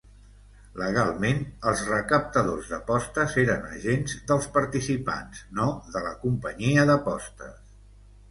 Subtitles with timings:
[0.77, 1.41] Legalment,
[1.71, 7.63] els recaptadors d'apostes eren agents dels participants, no de la companyia d'apostes.